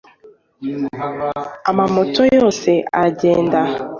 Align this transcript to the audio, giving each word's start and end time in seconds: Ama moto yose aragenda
Ama 1.69 1.83
moto 1.95 2.21
yose 2.37 2.71
aragenda 2.97 3.59